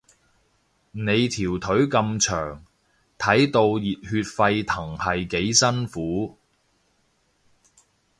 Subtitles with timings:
[0.89, 2.65] 你條腿咁長，
[3.19, 6.39] 睇到熱血沸騰係幾辛苦